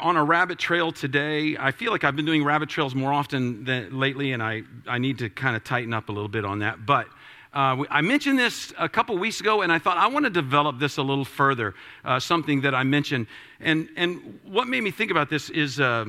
[0.00, 1.56] on a rabbit trail today.
[1.58, 4.98] I feel like I've been doing rabbit trails more often than lately, and I, I
[4.98, 6.86] need to kind of tighten up a little bit on that.
[6.86, 7.06] But
[7.54, 10.80] uh, I mentioned this a couple weeks ago, and I thought I want to develop
[10.80, 13.28] this a little further, uh, something that I mentioned.
[13.60, 16.04] And, and what made me think about this is uh,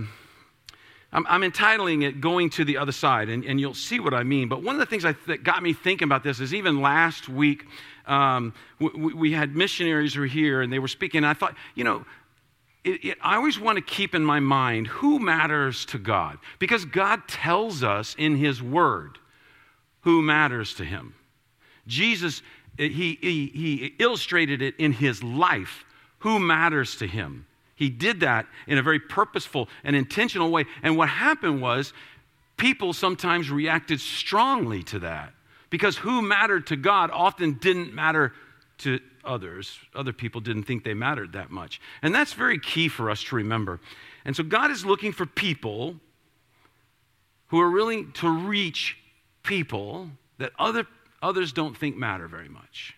[1.13, 4.23] I'm, I'm, entitling it Going to the Other Side, and, and you'll see what I
[4.23, 4.49] mean.
[4.49, 7.29] But one of the things th- that got me thinking about this is even last
[7.29, 7.65] week,
[8.07, 11.55] um, we, we had missionaries who were here, and they were speaking, and I thought,
[11.75, 12.05] you know,
[12.85, 16.85] it, it, I always want to keep in my mind who matters to God because
[16.85, 19.17] God tells us in His Word
[20.01, 21.15] who matters to Him.
[21.87, 22.41] Jesus,
[22.77, 25.83] eh, he, he, he illustrated it in His life
[26.19, 27.47] who matters to Him.
[27.75, 30.65] He did that in a very purposeful and intentional way.
[30.81, 31.91] And what happened was
[32.55, 35.33] people sometimes reacted strongly to that
[35.69, 38.31] because who mattered to God often didn't matter
[38.79, 39.79] to others.
[39.93, 41.81] Other people didn't think they mattered that much.
[42.01, 43.79] And that's very key for us to remember.
[44.23, 45.95] And so God is looking for people
[47.47, 48.97] who are willing to reach
[49.43, 50.87] people that other,
[51.21, 52.95] others don't think matter very much.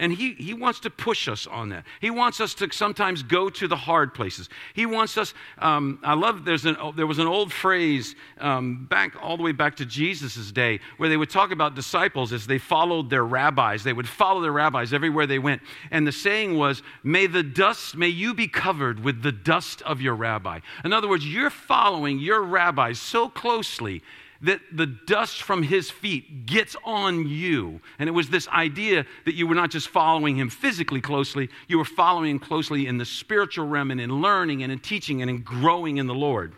[0.00, 1.84] And he, he wants to push us on that.
[2.00, 4.48] He wants us to sometimes go to the hard places.
[4.74, 9.16] He wants us, um, I love, there's an, there was an old phrase um, back
[9.20, 12.58] all the way back to Jesus' day where they would talk about disciples as they
[12.58, 13.82] followed their rabbis.
[13.82, 15.62] They would follow their rabbis everywhere they went.
[15.90, 20.00] And the saying was, may the dust, may you be covered with the dust of
[20.00, 20.60] your rabbi.
[20.84, 24.02] In other words, you're following your rabbi so closely
[24.40, 27.80] that the dust from his feet gets on you.
[27.98, 31.78] And it was this idea that you were not just following him physically closely, you
[31.78, 35.30] were following him closely in the spiritual realm and in learning and in teaching and
[35.30, 36.54] in growing in the Lord.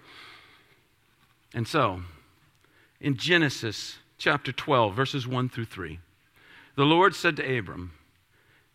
[1.54, 2.02] And so,
[3.00, 5.98] in Genesis chapter 12, verses 1 through 3,
[6.76, 7.92] the Lord said to Abram,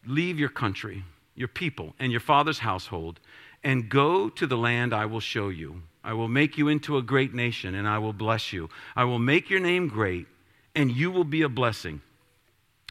[0.06, 1.04] Leave your country,
[1.36, 3.20] your people, and your father's household,
[3.64, 5.84] and go to the land I will show you.
[6.06, 8.70] I will make you into a great nation, and I will bless you.
[8.96, 10.28] I will make your name great,
[10.76, 12.00] and you will be a blessing.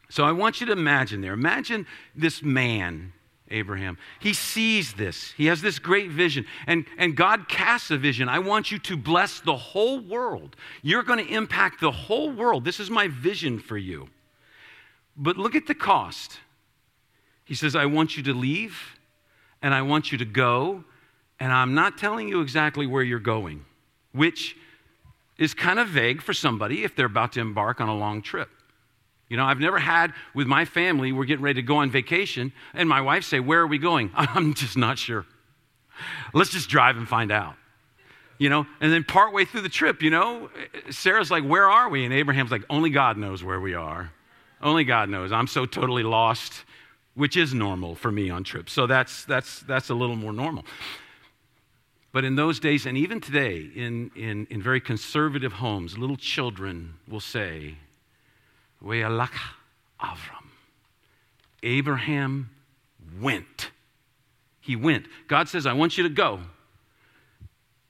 [0.09, 1.31] So I want you to imagine there.
[1.31, 3.13] Imagine this man,
[3.49, 3.97] Abraham.
[4.19, 5.31] He sees this.
[5.31, 6.45] He has this great vision.
[6.67, 8.27] And, and God casts a vision.
[8.27, 10.57] I want you to bless the whole world.
[10.81, 12.65] You're going to impact the whole world.
[12.65, 14.09] This is my vision for you.
[15.15, 16.39] But look at the cost.
[17.45, 18.77] He says, I want you to leave,
[19.61, 20.83] and I want you to go,
[21.39, 23.65] and I'm not telling you exactly where you're going,
[24.13, 24.55] which
[25.37, 28.49] is kind of vague for somebody if they're about to embark on a long trip.
[29.27, 32.53] You know, I've never had with my family, we're getting ready to go on vacation,
[32.73, 34.11] and my wife say, Where are we going?
[34.15, 35.25] I'm just not sure.
[36.33, 37.55] Let's just drive and find out.
[38.37, 40.49] You know, and then partway through the trip, you know,
[40.89, 42.05] Sarah's like, Where are we?
[42.05, 44.11] And Abraham's like, Only God knows where we are.
[44.61, 45.31] Only God knows.
[45.31, 46.63] I'm so totally lost,
[47.15, 48.71] which is normal for me on trips.
[48.71, 50.65] So that's, that's, that's a little more normal.
[52.15, 56.93] But in those days, and even today, in, in, in very conservative homes, little children
[57.09, 57.75] will say,
[58.81, 59.33] We'alach
[59.99, 60.47] Avram.
[61.61, 62.51] Abraham
[63.19, 63.69] went.
[64.61, 65.07] He went.
[65.27, 66.39] God says, I want you to go.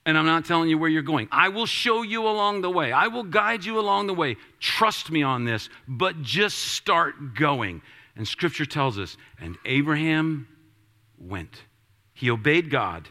[0.04, 1.28] And I'm not telling you where you're going.
[1.30, 2.90] I will show you along the way.
[2.90, 4.38] I will guide you along the way.
[4.58, 7.80] Trust me on this, but just start going.
[8.16, 10.48] And scripture tells us, and Abraham
[11.16, 11.62] went.
[12.12, 13.08] He obeyed God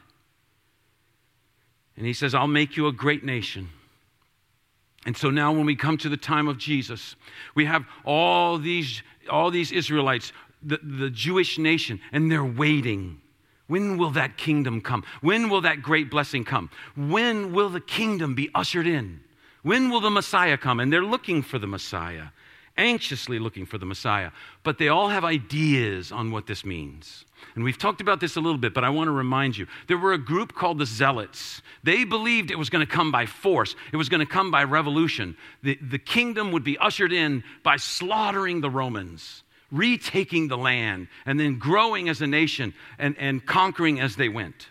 [1.98, 3.70] and he says, I'll make you a great nation.
[5.06, 7.16] And so now, when we come to the time of Jesus,
[7.54, 13.22] we have all these, all these Israelites, the, the Jewish nation, and they're waiting.
[13.68, 15.04] When will that kingdom come?
[15.22, 16.70] When will that great blessing come?
[16.96, 19.22] When will the kingdom be ushered in?
[19.62, 20.80] When will the Messiah come?
[20.80, 22.28] And they're looking for the Messiah,
[22.78, 24.32] anxiously looking for the Messiah.
[24.64, 27.26] But they all have ideas on what this means.
[27.54, 29.68] And we've talked about this a little bit, but I want to remind you.
[29.88, 31.62] There were a group called the Zealots.
[31.84, 34.64] They believed it was going to come by force, it was going to come by
[34.64, 35.38] revolution.
[35.64, 41.40] The, the kingdom would be ushered in by slaughtering the Romans, retaking the land, and
[41.40, 44.70] then growing as a nation and, and conquering as they went.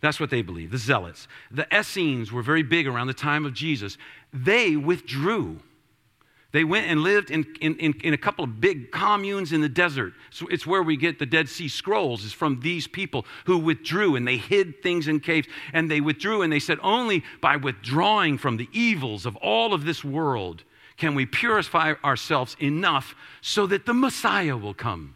[0.00, 1.28] That's what they believed, the Zealots.
[1.50, 3.98] The Essenes were very big around the time of Jesus.
[4.32, 5.60] They withdrew
[6.52, 9.68] they went and lived in, in, in, in, a couple of big communes in the
[9.68, 10.14] desert.
[10.30, 14.16] So it's where we get the Dead Sea Scrolls, is from these people who withdrew
[14.16, 15.46] and they hid things in caves.
[15.72, 19.84] And they withdrew and they said, only by withdrawing from the evils of all of
[19.84, 20.64] this world
[20.96, 25.14] can we purify ourselves enough so that the Messiah will come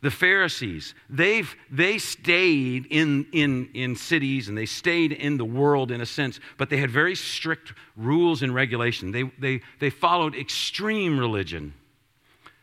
[0.00, 5.90] the Pharisees, they've, they stayed in, in, in cities and they stayed in the world
[5.90, 9.10] in a sense, but they had very strict rules and regulation.
[9.10, 11.74] They, they, they followed extreme religion.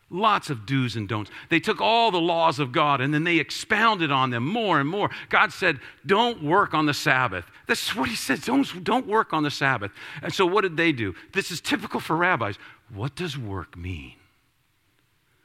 [0.09, 1.29] Lots of do's and don'ts.
[1.49, 4.87] They took all the laws of God and then they expounded on them more and
[4.87, 5.09] more.
[5.29, 7.45] God said, Don't work on the Sabbath.
[7.67, 9.91] This is what He said don't, don't work on the Sabbath.
[10.21, 11.15] And so, what did they do?
[11.33, 12.57] This is typical for rabbis.
[12.93, 14.13] What does work mean?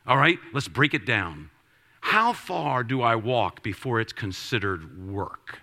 [0.07, 1.51] All right, let's break it down.
[2.01, 5.61] How far do I walk before it's considered work?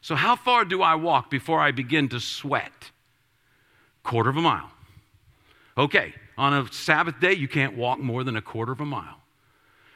[0.00, 2.90] So, how far do I walk before I begin to sweat?
[4.02, 4.70] Quarter of a mile.
[5.78, 9.18] Okay, on a Sabbath day, you can't walk more than a quarter of a mile.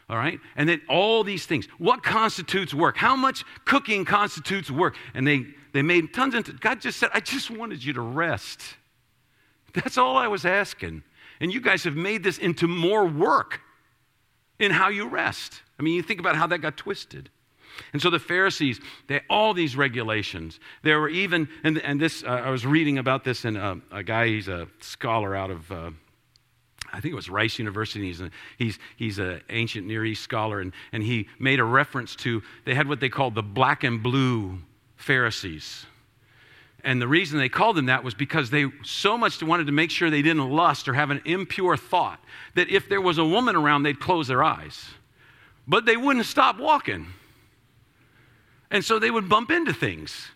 [0.08, 0.38] All right?
[0.54, 1.66] And then all these things.
[1.78, 2.96] What constitutes work?
[2.96, 4.96] How much cooking constitutes work?
[5.14, 8.62] And they, they made tons of, God just said, I just wanted you to rest.
[9.74, 11.02] That's all I was asking.
[11.40, 13.60] And you guys have made this into more work
[14.58, 15.62] in how you rest.
[15.78, 17.30] I mean, you think about how that got twisted.
[17.92, 20.60] And so the Pharisees, they all these regulations.
[20.82, 24.02] There were even, and, and this, uh, I was reading about this in a, a
[24.02, 25.90] guy, he's a scholar out of, uh,
[26.92, 28.06] I think it was Rice University.
[28.06, 32.16] He's, a, he's, he's an ancient Near East scholar, and, and he made a reference
[32.16, 34.58] to, they had what they called the black and blue
[34.96, 35.84] Pharisees.
[36.84, 39.90] And the reason they called them that was because they so much wanted to make
[39.90, 42.20] sure they didn't lust or have an impure thought
[42.54, 44.84] that if there was a woman around, they'd close their eyes.
[45.66, 47.08] But they wouldn't stop walking.
[48.70, 50.28] And so they would bump into things.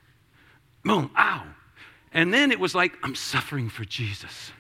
[0.85, 1.45] Boom, ow.
[2.13, 4.53] And then it was like, I'm suffering for Jesus.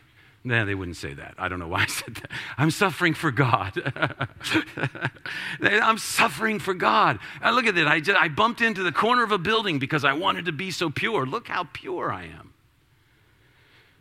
[0.42, 1.34] No, they wouldn't say that.
[1.36, 2.30] I don't know why I said that.
[2.56, 3.72] I'm suffering for God.
[5.60, 7.18] I'm suffering for God.
[7.44, 7.86] Uh, look at that.
[7.86, 10.70] I, just, I bumped into the corner of a building because I wanted to be
[10.70, 11.26] so pure.
[11.26, 12.54] Look how pure I am.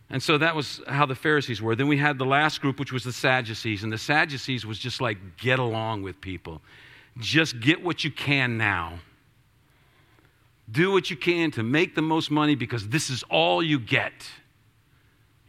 [0.10, 1.76] And so that was how the Pharisees were.
[1.76, 3.84] Then we had the last group, which was the Sadducees.
[3.84, 6.62] And the Sadducees was just like, get along with people.
[7.18, 9.00] Just get what you can now.
[10.72, 14.14] Do what you can to make the most money because this is all you get.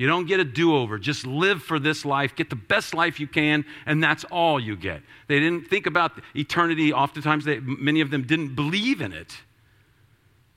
[0.00, 0.98] You don't get a do over.
[0.98, 4.74] Just live for this life, get the best life you can, and that's all you
[4.74, 5.02] get.
[5.26, 6.90] They didn't think about eternity.
[6.90, 9.36] Oftentimes, they, many of them didn't believe in it.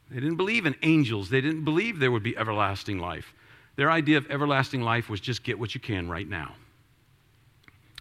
[0.09, 3.33] They didn't believe in angels, they didn't believe there would be everlasting life.
[3.75, 6.55] Their idea of everlasting life was just get what you can right now.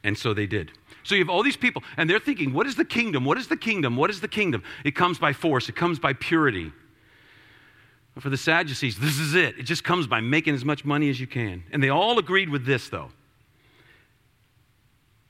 [0.04, 0.70] And so they did.
[1.02, 3.24] So you have all these people, and they're thinking, what is the kingdom?
[3.24, 3.96] What is the kingdom?
[3.96, 4.62] What is the kingdom?
[4.84, 6.70] It comes by force, it comes by purity.
[8.18, 9.58] For the Sadducees, this is it.
[9.58, 11.64] It just comes by making as much money as you can.
[11.72, 13.10] And they all agreed with this, though.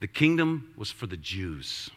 [0.00, 1.90] The kingdom was for the Jews.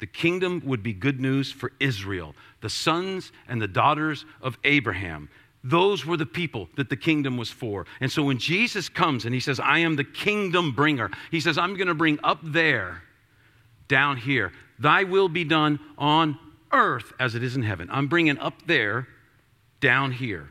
[0.00, 5.28] The kingdom would be good news for Israel, the sons and the daughters of Abraham.
[5.62, 7.86] Those were the people that the kingdom was for.
[8.00, 11.56] And so when Jesus comes and he says, I am the kingdom bringer, he says,
[11.56, 13.02] I'm going to bring up there,
[13.88, 16.38] down here, thy will be done on
[16.72, 17.88] earth as it is in heaven.
[17.90, 19.06] I'm bringing up there
[19.80, 20.50] down here.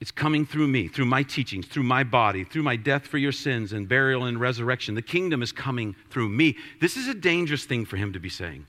[0.00, 3.32] It's coming through me, through my teachings, through my body, through my death for your
[3.32, 4.94] sins and burial and resurrection.
[4.94, 6.56] The kingdom is coming through me.
[6.80, 8.66] This is a dangerous thing for him to be saying.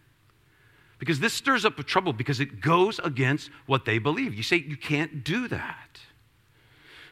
[0.98, 4.34] Because this stirs up trouble because it goes against what they believe.
[4.34, 6.00] You say you can't do that.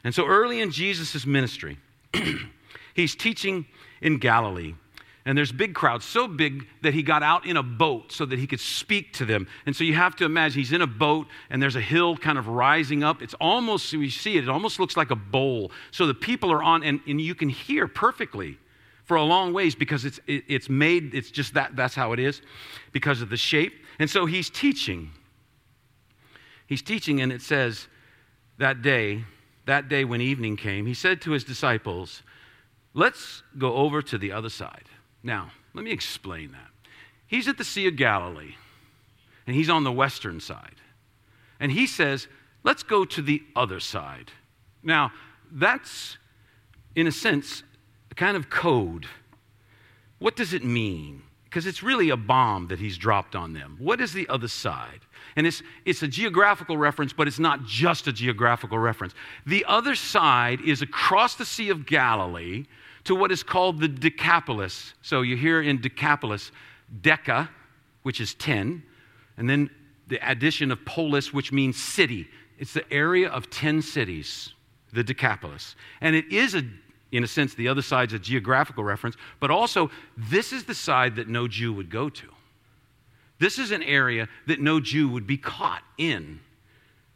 [0.04, 1.78] And so early in Jesus' ministry,
[2.94, 3.66] he's teaching
[4.02, 4.76] in Galilee.
[5.26, 8.38] And there's big crowds, so big that he got out in a boat so that
[8.38, 9.48] he could speak to them.
[9.66, 12.38] And so you have to imagine he's in a boat and there's a hill kind
[12.38, 13.22] of rising up.
[13.22, 15.72] It's almost, we see it, it almost looks like a bowl.
[15.92, 18.58] So the people are on, and, and you can hear perfectly
[19.06, 22.20] for a long ways because it's, it, it's made, it's just that, that's how it
[22.20, 22.42] is
[22.92, 23.74] because of the shape.
[24.00, 25.12] And so he's teaching.
[26.68, 27.88] He's teaching, and it says
[28.58, 29.24] that day,
[29.68, 32.24] that day when evening came, he said to his disciples,
[32.94, 34.84] Let's go over to the other side.
[35.24, 36.70] Now, let me explain that.
[37.26, 38.56] He's at the Sea of Galilee,
[39.48, 40.76] and he's on the western side.
[41.60, 42.28] And he says,
[42.64, 44.32] let's go to the other side.
[44.84, 45.12] Now,
[45.52, 46.18] that's,
[46.96, 47.64] in a sense,
[48.12, 49.08] a kind of code.
[50.20, 51.24] What does it mean?
[51.46, 53.78] Because it's really a bomb that he's dropped on them.
[53.80, 55.02] What is the other side?
[55.36, 59.14] And it's, it's a geographical reference, but it's not just a geographical reference.
[59.46, 62.66] The other side is across the Sea of Galilee,
[63.06, 64.94] to what is called the Decapolis.
[65.02, 66.52] So you hear in Decapolis,
[67.02, 67.50] Deca,
[68.04, 68.84] which is 10,
[69.38, 69.70] and then
[70.08, 72.28] the addition of polis, which means city.
[72.58, 74.54] It's the area of 10 cities,
[74.92, 75.76] the Decapolis.
[76.02, 76.64] And it is, a,
[77.12, 81.16] in a sense, the other side's a geographical reference, but also this is the side
[81.16, 82.28] that no Jew would go to.
[83.40, 86.40] This is an area that no Jew would be caught in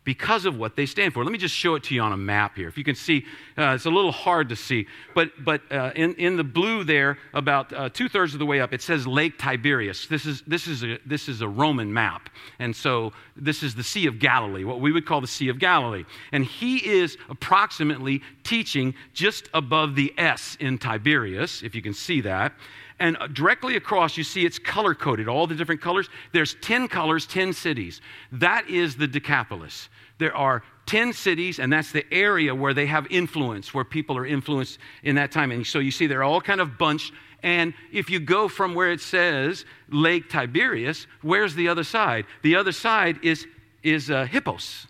[0.08, 1.22] because of what they stand for.
[1.22, 2.70] Let me just show it to you on a map here.
[2.70, 3.26] If you can see,
[3.58, 7.18] uh, it's a little hard to see, but, but uh, in, in the blue there,
[7.34, 10.08] about uh, two thirds of the way up, it says Lake Tiberias.
[10.08, 12.30] This is, this, is a, this is a Roman map.
[12.58, 15.60] And so this is the Sea of Galilee, what we would call the Sea of
[15.60, 16.06] Galilee.
[16.32, 22.22] And he is approximately teaching just above the S in Tiberias, if you can see
[22.22, 22.54] that.
[23.00, 26.10] And directly across, you see it's color coded, all the different colors.
[26.34, 28.02] There's 10 colors, 10 cities.
[28.32, 29.90] That is the Decapolis.
[30.18, 34.26] There are 10 cities, and that's the area where they have influence, where people are
[34.26, 35.52] influenced in that time.
[35.52, 37.14] And so you see they're all kind of bunched.
[37.44, 42.26] And if you go from where it says Lake Tiberias, where's the other side?
[42.42, 43.46] The other side is,
[43.84, 44.88] is uh, Hippos.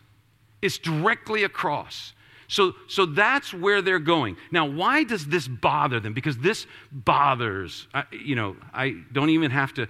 [0.61, 2.13] It's directly across.
[2.47, 4.37] So, so that's where they're going.
[4.51, 6.13] Now, why does this bother them?
[6.13, 9.87] Because this bothers, I, you know, I don't even have to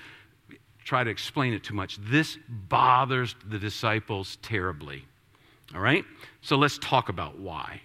[0.83, 1.97] try to explain it too much.
[1.97, 5.05] This bothers the disciples terribly.
[5.75, 6.03] All right?
[6.41, 7.81] So let's talk about why.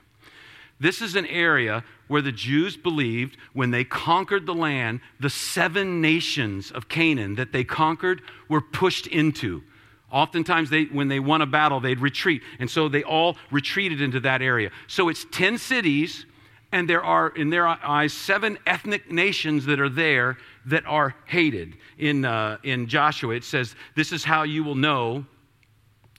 [0.80, 6.00] This is an area where the Jews believed when they conquered the land, the seven
[6.00, 9.62] nations of Canaan that they conquered were pushed into.
[10.12, 12.42] Oftentimes, they, when they won a battle, they'd retreat.
[12.58, 14.70] And so they all retreated into that area.
[14.86, 16.26] So it's 10 cities,
[16.70, 21.76] and there are, in their eyes, seven ethnic nations that are there that are hated.
[21.98, 25.24] In, uh, in Joshua, it says, This is how you will know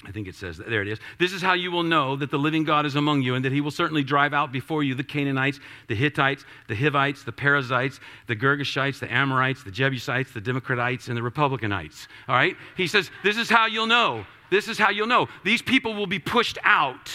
[0.06, 1.00] I think it says, there it is.
[1.18, 3.52] This is how you will know that the living God is among you, and that
[3.52, 8.00] he will certainly drive out before you the Canaanites, the Hittites, the Hivites, the Perizzites,
[8.28, 12.08] the Girgashites, the Amorites, the Jebusites, the Democratites, and the Republicanites.
[12.28, 12.58] All right?
[12.76, 14.26] He says, This is how you'll know.
[14.50, 15.30] This is how you'll know.
[15.44, 17.12] These people will be pushed out.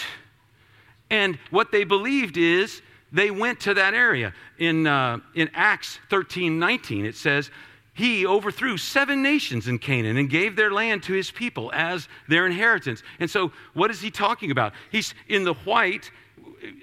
[1.11, 4.35] And what they believed is they went to that area.
[4.59, 7.51] In, uh, in Acts 13 19, it says,
[7.99, 12.47] he overthrew seven nations in Canaan and gave their land to his people as their
[12.47, 13.03] inheritance.
[13.19, 14.73] And so, what is he talking about?
[14.93, 16.13] He's in the white,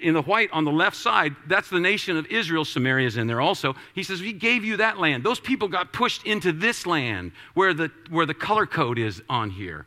[0.01, 2.65] in the white on the left side, that's the nation of Israel.
[2.65, 3.75] Samaria's in there also.
[3.93, 5.24] He says, He gave you that land.
[5.24, 9.51] Those people got pushed into this land where the, where the color code is on
[9.51, 9.86] here.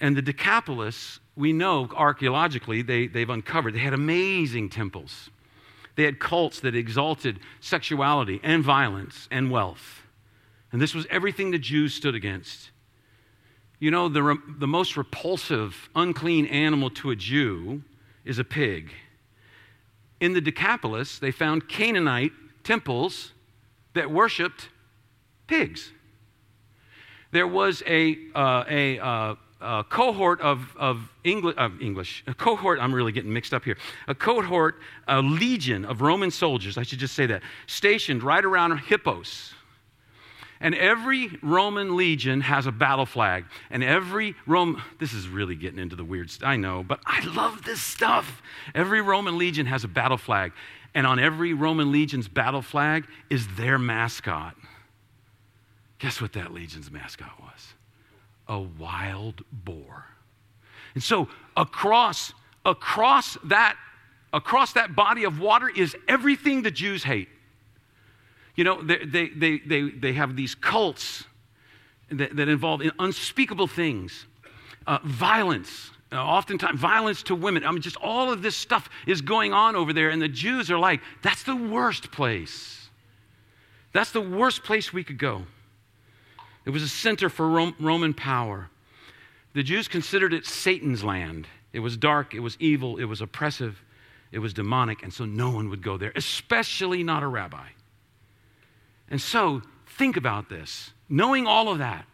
[0.00, 5.30] And the Decapolis, we know archaeologically, they, they've uncovered, they had amazing temples.
[5.96, 10.02] They had cults that exalted sexuality and violence and wealth.
[10.72, 12.70] And this was everything the Jews stood against.
[13.78, 17.82] You know, the, re- the most repulsive, unclean animal to a Jew
[18.24, 18.92] is a pig.
[20.20, 22.32] In the Decapolis, they found Canaanite
[22.64, 23.32] temples
[23.92, 24.68] that worshiped
[25.46, 25.92] pigs.
[27.30, 29.34] There was a, uh, a uh,
[29.64, 33.76] a cohort of, of, Engli- of English, a cohort, I'm really getting mixed up here,
[34.06, 34.78] a cohort,
[35.08, 39.54] a legion of Roman soldiers, I should just say that, stationed right around Hippos.
[40.60, 43.44] And every Roman legion has a battle flag.
[43.70, 47.24] And every Rome, this is really getting into the weird stuff, I know, but I
[47.34, 48.40] love this stuff.
[48.74, 50.52] Every Roman legion has a battle flag.
[50.94, 54.54] And on every Roman legion's battle flag is their mascot.
[55.98, 57.74] Guess what that legion's mascot was?
[58.48, 60.06] A wild boar.
[60.94, 62.32] And so across,
[62.64, 63.76] across that,
[64.32, 67.28] across that body of water is everything the Jews hate.
[68.54, 71.24] You know, they, they, they, they, they have these cults
[72.10, 74.26] that, that involve unspeakable things,
[74.86, 77.64] uh, violence, uh, oftentimes violence to women.
[77.64, 80.70] I mean, just all of this stuff is going on over there, and the Jews
[80.70, 82.88] are like, that's the worst place.
[83.92, 85.46] That's the worst place we could go.
[86.64, 88.70] It was a center for Roman power.
[89.52, 91.46] The Jews considered it Satan's land.
[91.72, 93.82] It was dark, it was evil, it was oppressive,
[94.30, 97.66] it was demonic, and so no one would go there, especially not a rabbi.
[99.10, 100.92] And so, think about this.
[101.08, 102.06] Knowing all of that,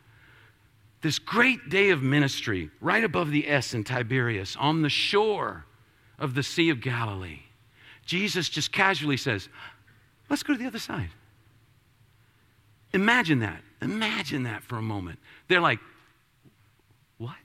[1.02, 5.64] this great day of ministry right above the S in Tiberias on the shore
[6.18, 7.40] of the Sea of Galilee,
[8.04, 9.48] Jesus just casually says,
[10.28, 11.10] Let's go to the other side.
[12.92, 13.62] Imagine that.
[13.80, 15.18] Imagine that for a moment.
[15.48, 15.78] They're like,
[17.18, 17.36] What?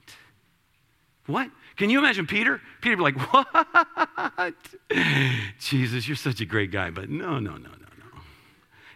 [1.26, 1.50] What?
[1.76, 2.60] Can you imagine Peter?
[2.80, 4.54] Peter be like, What?
[5.58, 8.20] Jesus, you're such a great guy, but no, no, no, no, no.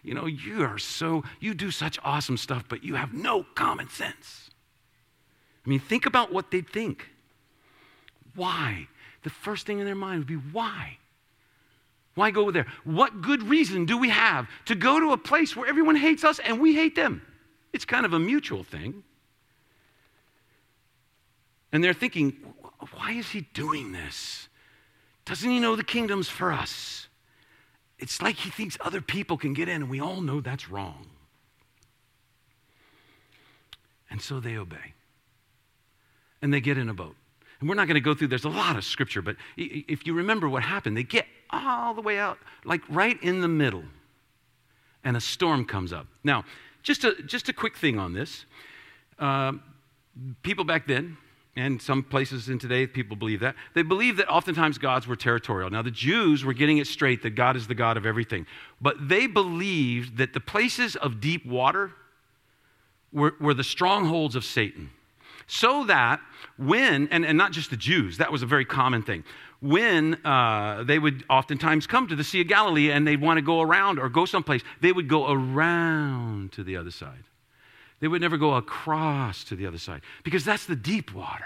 [0.03, 3.89] You know, you are so, you do such awesome stuff, but you have no common
[3.89, 4.51] sense.
[5.65, 7.09] I mean, think about what they'd think.
[8.35, 8.89] Why?
[9.23, 10.99] The first thing in their mind would be, Why?
[12.15, 12.67] Why go there?
[12.85, 16.39] What good reason do we have to go to a place where everyone hates us
[16.41, 17.23] and we hate them?
[17.73, 19.05] It's kind of a mutual thing.
[21.73, 22.33] And they're thinking,
[22.95, 24.49] why is he doing this?
[25.25, 27.07] Doesn't he know the kingdom's for us?
[27.99, 31.07] It's like he thinks other people can get in, and we all know that's wrong.
[34.11, 34.95] And so they obey.
[36.43, 37.15] And they get in a boat.
[37.61, 40.15] And we're not going to go through, there's a lot of scripture, but if you
[40.15, 43.85] remember what happened, they get all the way out, like right in the middle,
[45.05, 46.07] and a storm comes up.
[46.25, 46.45] Now,
[46.83, 48.45] just a, just a quick thing on this.
[49.19, 49.53] Uh,
[50.43, 51.17] people back then,
[51.57, 53.55] and some places in today, people believe that.
[53.75, 55.69] They believe that oftentimes gods were territorial.
[55.69, 58.47] Now, the Jews were getting it straight that God is the God of everything.
[58.81, 61.93] But they believed that the places of deep water
[63.13, 64.91] were, were the strongholds of Satan.
[65.51, 66.21] So that
[66.59, 69.25] when, and, and not just the Jews, that was a very common thing.
[69.61, 73.43] When uh, they would oftentimes come to the Sea of Galilee and they'd want to
[73.43, 77.25] go around or go someplace, they would go around to the other side.
[77.99, 81.45] They would never go across to the other side because that's the deep water.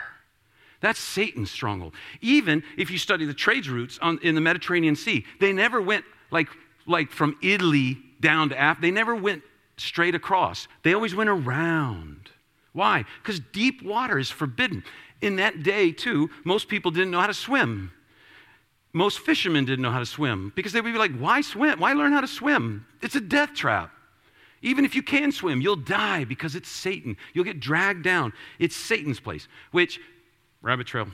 [0.80, 1.94] That's Satan's stronghold.
[2.20, 6.04] Even if you study the trade routes on, in the Mediterranean Sea, they never went
[6.30, 6.48] like,
[6.86, 8.82] like from Italy down to Africa.
[8.82, 9.44] They never went
[9.78, 10.68] straight across.
[10.82, 12.28] They always went around.
[12.74, 13.04] Why?
[13.22, 14.84] Because deep water is forbidden.
[15.22, 17.92] In that day, too, most people didn't know how to swim.
[18.92, 21.80] Most fishermen didn't know how to swim because they would be like, why swim?
[21.80, 22.86] Why learn how to swim?
[23.00, 23.90] It's a death trap.
[24.60, 27.16] Even if you can swim, you'll die because it's Satan.
[27.32, 28.32] You'll get dragged down.
[28.58, 30.00] It's Satan's place, which,
[30.60, 31.06] rabbit trail.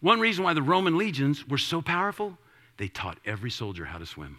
[0.00, 2.38] One reason why the Roman legions were so powerful,
[2.76, 4.38] they taught every soldier how to swim.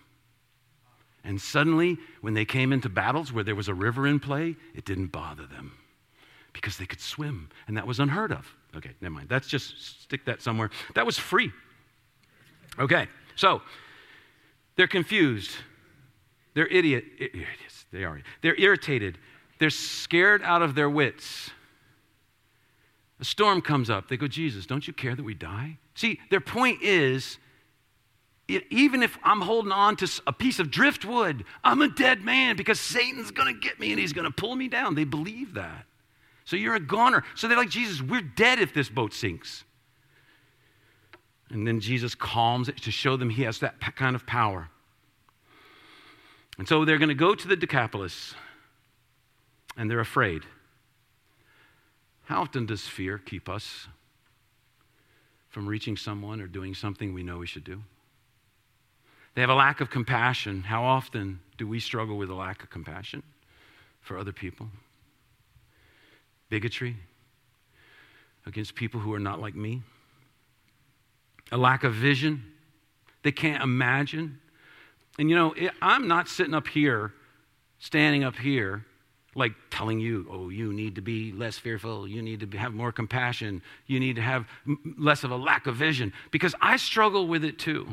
[1.24, 4.86] And suddenly, when they came into battles where there was a river in play, it
[4.86, 5.74] didn't bother them
[6.54, 8.48] because they could swim, and that was unheard of.
[8.76, 9.30] Okay, never mind.
[9.30, 10.70] That's just stick that somewhere.
[10.96, 11.52] That was free.
[12.80, 13.62] Okay, so
[14.76, 15.52] they're confused.
[16.54, 17.86] They're idiot, idiots.
[17.92, 18.22] They are.
[18.42, 19.18] They're irritated.
[19.60, 21.52] They're scared out of their wits.
[23.20, 24.10] A storm comes up.
[24.10, 25.78] They go, Jesus, don't you care that we die?
[25.96, 27.38] See, their point is
[28.48, 32.80] even if I'm holding on to a piece of driftwood, I'm a dead man because
[32.80, 34.96] Satan's going to get me and he's going to pull me down.
[34.96, 35.86] They believe that.
[36.46, 37.24] So you're a goner.
[37.36, 39.64] So they're like, Jesus, we're dead if this boat sinks.
[41.50, 44.70] And then Jesus calms it to show them he has that kind of power.
[46.58, 48.36] And so they're going to go to the Decapolis,
[49.78, 50.44] and they're afraid.
[52.26, 53.88] How often does fear keep us
[55.50, 57.82] from reaching someone or doing something we know we should do?
[59.36, 60.64] They have a lack of compassion.
[60.64, 63.24] How often do we struggle with a lack of compassion
[64.02, 64.70] for other people?
[66.54, 66.96] Bigotry
[68.46, 69.82] against people who are not like me?
[71.52, 72.44] A lack of vision.
[73.24, 74.40] They can't imagine
[75.20, 77.14] and you know, it, I'm not sitting up here,
[77.80, 78.86] standing up here,
[79.36, 82.92] like telling you, oh, you need to be less fearful, you need to have more
[82.92, 84.48] compassion, you need to have
[84.98, 87.88] less of a lack of vision, because I struggle with it too.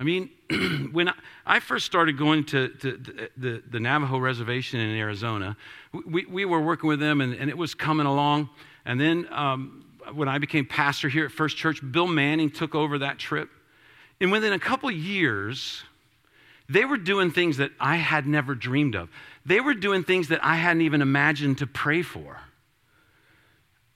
[0.00, 0.30] I mean,
[0.92, 1.12] when
[1.44, 5.56] I, first started going to, to, to, the, the Navajo reservation in Arizona,
[6.06, 8.48] we, we were working with them and, and it was coming along.
[8.84, 9.84] And then um,
[10.14, 13.50] when I became pastor here at First Church, Bill Manning took over that trip.
[14.20, 15.82] And within a couple years,
[16.68, 19.08] they were doing things that I had never dreamed of.
[19.44, 22.38] They were doing things that I hadn't even imagined to pray for.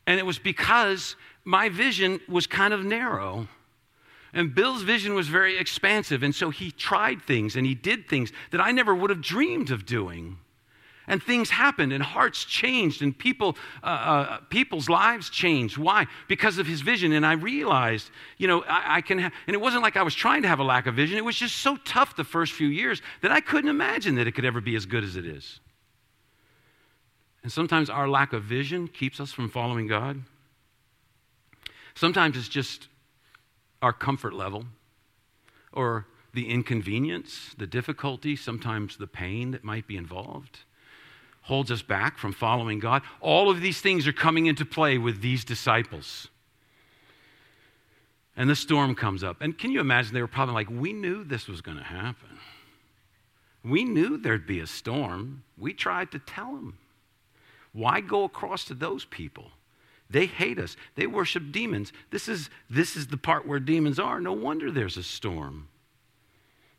[0.06, 3.46] And it was because my vision was kind of narrow.
[4.34, 6.22] And Bill's vision was very expansive.
[6.22, 9.70] And so he tried things and he did things that I never would have dreamed
[9.70, 10.38] of doing.
[11.06, 15.76] And things happened and hearts changed and people uh, uh, people's lives changed.
[15.76, 16.06] Why?
[16.28, 17.12] Because of his vision.
[17.12, 20.42] And i realized you know i, I can and it wasn't like i was trying
[20.42, 21.18] to have a lack of vision.
[21.18, 24.32] It was just so tough the first few years that i couldn't imagine that it
[24.32, 25.60] could ever be as good as it is.
[27.42, 30.22] And sometimes our lack of vision keeps us from following god.
[31.94, 32.86] Sometimes it's just
[33.82, 34.64] our comfort level
[35.72, 40.60] or the inconvenience the difficulty sometimes the pain that might be involved
[41.42, 43.02] holds us back from following God.
[43.20, 46.28] All of these things are coming into play with these disciples.
[48.36, 49.40] And the storm comes up.
[49.40, 50.14] And can you imagine?
[50.14, 52.38] They were probably like, We knew this was going to happen.
[53.64, 55.42] We knew there'd be a storm.
[55.58, 56.78] We tried to tell them.
[57.72, 59.50] Why go across to those people?
[60.12, 60.76] They hate us.
[60.94, 61.92] They worship demons.
[62.10, 64.20] This is, this is the part where demons are.
[64.20, 65.68] No wonder there's a storm.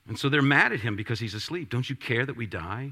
[0.08, 1.70] And so they're mad at him because he's asleep.
[1.70, 2.92] Don't you care that we die?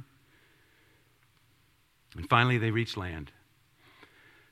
[2.17, 3.31] And finally, they reach land.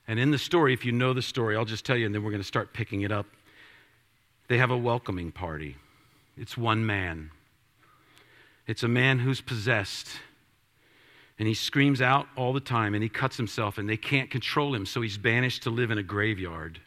[0.06, 2.22] And in the story, if you know the story, I'll just tell you, and then
[2.22, 3.26] we're going to start picking it up.
[4.48, 5.76] They have a welcoming party.
[6.36, 7.30] It's one man.
[8.66, 10.08] It's a man who's possessed.
[11.40, 14.74] And he screams out all the time and he cuts himself, and they can't control
[14.74, 16.82] him, so he's banished to live in a graveyard.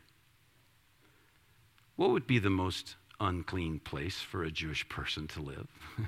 [1.96, 5.68] What would be the most unclean place for a Jewish person to live?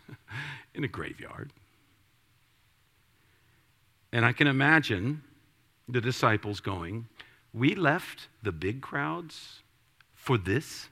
[0.76, 1.54] in a graveyard.
[4.14, 5.24] And I can imagine
[5.90, 7.08] the disciples going,
[7.52, 9.64] We left the big crowds
[10.14, 10.88] for this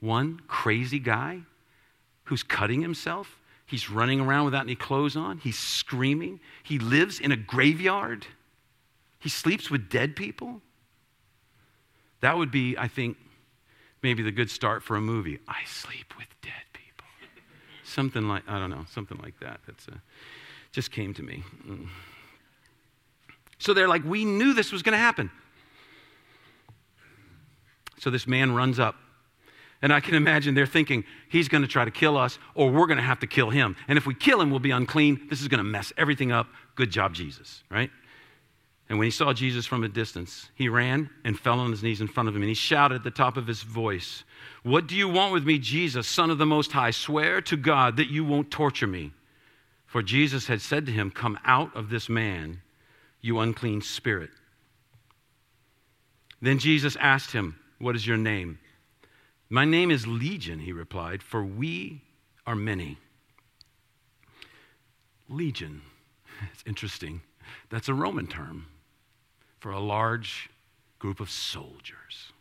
[0.00, 1.42] one crazy guy
[2.24, 3.37] who's cutting himself.
[3.68, 5.38] He's running around without any clothes on.
[5.38, 6.40] He's screaming.
[6.62, 8.26] He lives in a graveyard.
[9.18, 10.62] He sleeps with dead people.
[12.20, 13.18] That would be, I think,
[14.02, 15.38] maybe the good start for a movie.
[15.46, 17.04] I sleep with dead people.
[17.84, 19.60] something like, I don't know, something like that.
[19.66, 20.00] That's a,
[20.72, 21.44] just came to me.
[21.68, 21.88] Mm.
[23.58, 25.30] So they're like, we knew this was going to happen.
[27.98, 28.94] So this man runs up.
[29.80, 32.86] And I can imagine they're thinking, he's going to try to kill us, or we're
[32.86, 33.76] going to have to kill him.
[33.86, 35.28] And if we kill him, we'll be unclean.
[35.30, 36.48] This is going to mess everything up.
[36.74, 37.90] Good job, Jesus, right?
[38.88, 42.00] And when he saw Jesus from a distance, he ran and fell on his knees
[42.00, 44.24] in front of him, and he shouted at the top of his voice,
[44.62, 46.90] What do you want with me, Jesus, Son of the Most High?
[46.90, 49.12] Swear to God that you won't torture me.
[49.86, 52.62] For Jesus had said to him, Come out of this man,
[53.20, 54.30] you unclean spirit.
[56.40, 58.58] Then Jesus asked him, What is your name?
[59.50, 62.02] My name is Legion, he replied, for we
[62.46, 62.98] are many.
[65.28, 65.82] Legion,
[66.52, 67.22] it's interesting.
[67.70, 68.66] That's a Roman term
[69.60, 70.50] for a large
[70.98, 72.32] group of soldiers.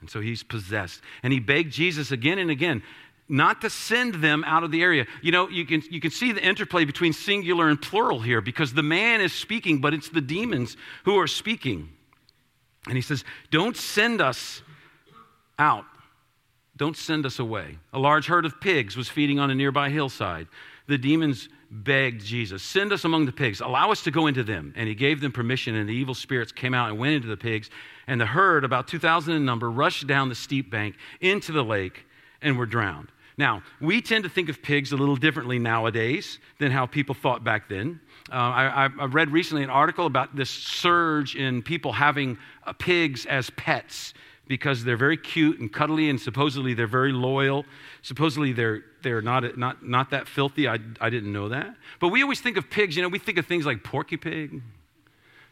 [0.00, 1.00] And so he's possessed.
[1.22, 2.82] And he begged Jesus again and again
[3.28, 5.06] not to send them out of the area.
[5.22, 8.74] You know, you can, you can see the interplay between singular and plural here because
[8.74, 11.88] the man is speaking, but it's the demons who are speaking.
[12.86, 14.60] And he says, Don't send us
[15.58, 15.86] out.
[16.76, 17.78] Don't send us away.
[17.92, 20.48] A large herd of pigs was feeding on a nearby hillside.
[20.86, 24.72] The demons begged Jesus, Send us among the pigs, allow us to go into them.
[24.76, 27.36] And he gave them permission, and the evil spirits came out and went into the
[27.36, 27.70] pigs.
[28.06, 32.06] And the herd, about 2,000 in number, rushed down the steep bank into the lake
[32.42, 33.08] and were drowned.
[33.36, 37.42] Now, we tend to think of pigs a little differently nowadays than how people thought
[37.42, 38.00] back then.
[38.30, 43.26] Uh, I, I, read recently an article about this surge in people having uh, pigs
[43.26, 44.14] as pets
[44.46, 47.64] because they're very cute and cuddly and supposedly they're very loyal.
[48.02, 50.68] Supposedly they're, they're not, not, not that filthy.
[50.68, 51.74] I, I didn't know that.
[52.00, 54.60] But we always think of pigs, you know, we think of things like Porky Pig,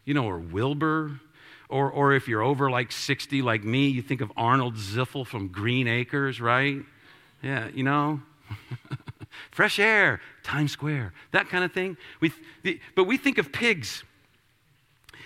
[0.04, 1.20] you know, or Wilbur.
[1.68, 5.48] Or, or if you're over like 60 like me, you think of Arnold Ziffel from
[5.48, 6.82] Green Acres, right?
[7.42, 8.20] Yeah, you know.
[9.50, 11.96] Fresh air, Times Square, that kind of thing.
[12.20, 12.30] We,
[12.62, 14.04] the, but we think of pigs.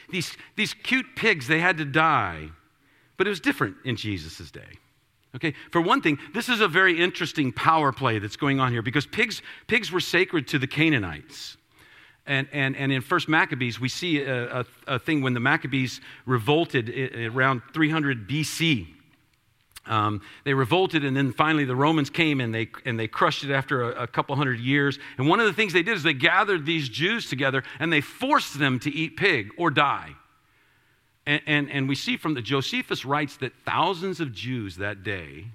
[0.08, 2.50] These, these cute pigs, they had to die
[3.16, 4.78] but it was different in Jesus' day.
[5.34, 8.80] Okay, for one thing, this is a very interesting power play that's going on here
[8.80, 11.58] because pigs, pigs were sacred to the Canaanites.
[12.26, 16.00] And, and, and in First Maccabees, we see a, a, a thing when the Maccabees
[16.24, 18.88] revolted around 300 BC.
[19.86, 23.52] Um, they revolted, and then finally the Romans came and they, and they crushed it
[23.52, 24.98] after a, a, couple hundred years.
[25.18, 28.00] And one of the things they did is they gathered these Jews together and they
[28.00, 30.16] forced them to eat pig or die.
[31.26, 35.46] And, and, and, we see from the Josephus writes that thousands of Jews that day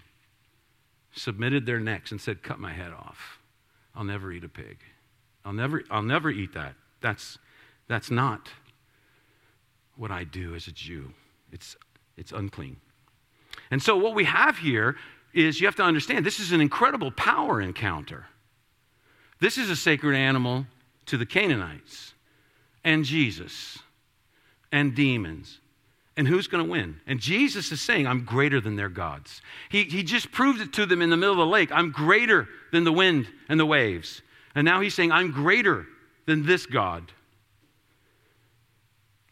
[1.14, 3.40] submitted their necks and said, Cut my head off.
[3.96, 4.80] I'll never eat a pig.
[5.46, 6.76] I'll never, I'll never eat that.
[7.00, 7.38] That's,
[7.88, 8.50] that's not
[9.96, 11.14] what I do as a Jew.
[11.54, 11.78] It's,
[12.18, 12.78] it's unclean.
[13.70, 14.98] And so, what we have here
[15.34, 18.26] is you have to understand this is an incredible power encounter.
[19.40, 20.68] This is a sacred animal
[21.08, 22.14] to the Canaanites
[22.84, 23.80] and Jesus
[24.72, 25.61] and demons
[26.22, 27.00] and who's going to win?
[27.08, 29.42] And Jesus is saying, I'm greater than their gods.
[29.70, 31.72] He, he just proved it to them in the middle of the lake.
[31.72, 34.22] I'm greater than the wind and the waves.
[34.54, 35.88] And now he's saying, I'm greater
[36.28, 37.12] than this God.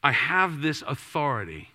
[0.01, 1.69] I have this authority.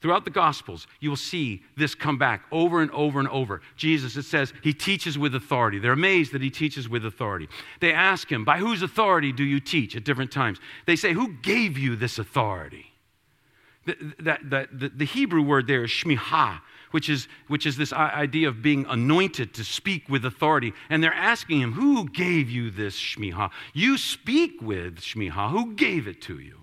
[0.00, 3.60] Throughout the Gospels, you will see this come back over and over and over.
[3.74, 5.80] Jesus, it says, he teaches with authority.
[5.80, 7.48] They're amazed that he teaches with authority.
[7.80, 10.60] They ask him, By whose authority do you teach at different times?
[10.86, 12.93] They say, Who gave you this authority?
[13.86, 18.48] The, the, the, the Hebrew word there is shmiha, which is, which is this idea
[18.48, 20.72] of being anointed to speak with authority.
[20.88, 23.50] And they're asking him, Who gave you this shmiha?
[23.72, 25.50] You speak with shmiha.
[25.50, 26.60] Who gave it to you?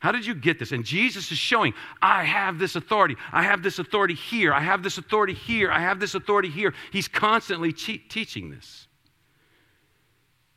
[0.00, 0.72] How did you get this?
[0.72, 3.16] And Jesus is showing, I have this authority.
[3.32, 4.52] I have this authority here.
[4.52, 5.70] I have this authority here.
[5.70, 6.74] I have this authority here.
[6.92, 8.86] He's constantly te- teaching this.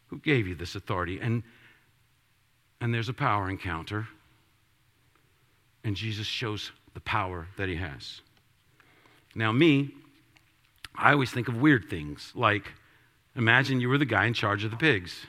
[0.07, 1.19] Who gave you this authority?
[1.21, 1.43] And,
[2.81, 4.09] and there's a power encounter
[5.87, 8.19] and Jesus shows the power that he has.
[9.33, 9.91] Now, me,
[10.93, 12.73] I always think of weird things like
[13.37, 15.25] imagine you were the guy in charge of the pigs,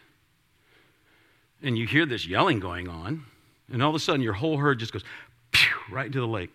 [1.62, 3.24] and you hear this yelling going on,
[3.72, 5.04] and all of a sudden your whole herd just goes
[5.52, 6.50] pew, right into the lake.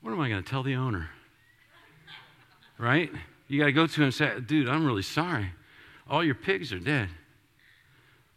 [0.00, 1.10] What am I going to tell the owner?
[2.76, 3.08] Right?
[3.46, 5.52] You got to go to him and say, dude, I'm really sorry.
[6.10, 7.08] All your pigs are dead.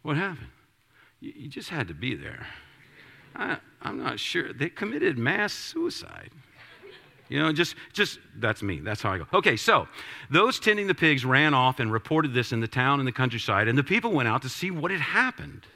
[0.02, 0.50] What happened?
[1.18, 2.46] You, you just had to be there.
[3.36, 4.52] I, I'm not sure.
[4.52, 6.30] They committed mass suicide.
[7.28, 8.80] You know, just, just, that's me.
[8.80, 9.26] That's how I go.
[9.34, 9.88] Okay, so
[10.30, 13.66] those tending the pigs ran off and reported this in the town and the countryside,
[13.66, 15.66] and the people went out to see what had happened.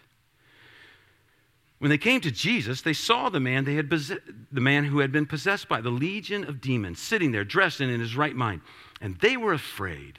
[1.81, 5.11] When they came to Jesus, they saw the man, they had the man who had
[5.11, 8.61] been possessed by the legion of demons sitting there, dressed and in his right mind,
[9.01, 10.19] and they were afraid.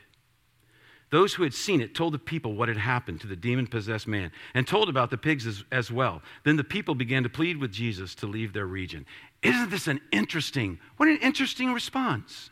[1.11, 4.07] Those who had seen it told the people what had happened to the demon possessed
[4.07, 6.21] man and told about the pigs as, as, well.
[6.45, 9.05] Then the people began to plead with Jesus to leave their region.
[9.43, 12.49] Isn't this an interesting, what an interesting response?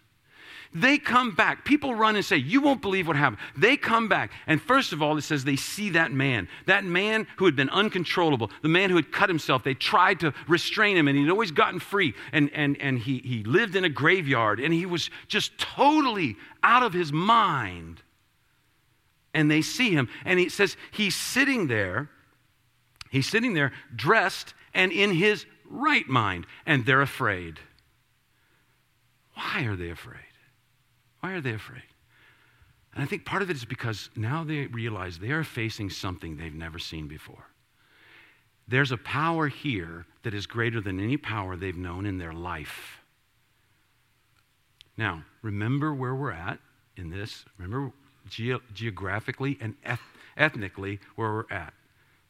[0.73, 1.63] They come back.
[1.63, 3.41] People run and say, You won't believe what happened.
[3.57, 4.31] They come back.
[4.45, 6.47] And first of all, it says they see that man.
[6.67, 9.63] That man who had been uncontrollable, the man who had cut himself.
[9.63, 12.13] They tried to restrain him and he'd always gotten free.
[12.33, 16.83] And, and, and he, he lived in a graveyard and he was just totally out
[16.83, 18.03] of his mind
[19.33, 20.09] and they see him.
[20.25, 22.09] And he says he's sitting there,
[23.09, 27.59] he's sitting there dressed and in his right mind, and they're afraid.
[29.33, 30.19] Why are they afraid?
[31.21, 31.83] Why are they afraid?
[32.93, 36.37] And I think part of it is because now they realize they are facing something
[36.37, 37.45] they've never seen before.
[38.67, 42.99] There's a power here that is greater than any power they've known in their life.
[44.97, 46.59] Now, remember where we're at
[46.97, 47.45] in this.
[47.57, 47.93] Remember
[48.29, 49.99] ge- geographically and eth-
[50.37, 51.73] ethnically where we're at.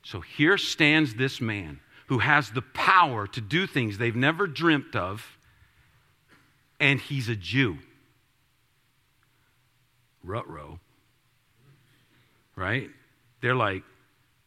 [0.03, 4.95] So here stands this man who has the power to do things they've never dreamt
[4.95, 5.37] of,
[6.79, 7.77] and he's a Jew.
[10.23, 10.79] Rutro.
[12.55, 12.89] Right?
[13.41, 13.83] They're like,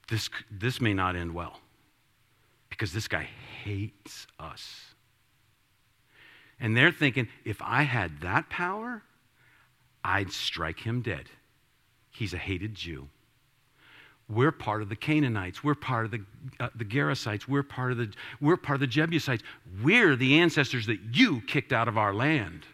[0.09, 1.61] this, this may not end well
[2.69, 3.29] because this guy
[3.63, 4.95] hates us.
[6.59, 9.03] And they're thinking, if I had that power,
[10.05, 11.27] I'd strike him dead.
[12.13, 13.09] He's a hated Jew.
[14.29, 15.65] We're part of the Canaanites.
[15.65, 16.25] We're part of the,
[16.61, 17.49] uh, the Gerasites.
[17.49, 19.43] We're part, of the, we're part of the Jebusites.
[19.83, 22.65] We're the ancestors that you kicked out of our land.